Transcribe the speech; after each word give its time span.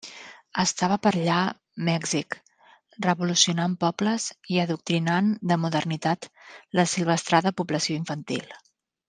Estava 0.61 0.95
per 1.01 1.09
allà 1.09 1.41
Mèxic 1.89 2.37
revolucionant 3.07 3.75
pobles 3.85 4.25
i 4.55 4.59
adoctrinant 4.63 5.29
de 5.53 5.59
modernitat 5.67 6.27
l'assilvestrada 6.81 7.55
població 7.63 8.01
infantil. 8.03 8.51